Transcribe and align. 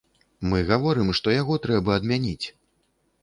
Мы 0.51 0.61
гаворым, 0.69 1.11
што 1.19 1.35
яго 1.35 1.57
трэба 1.65 1.95
адмяніць. 2.01 2.47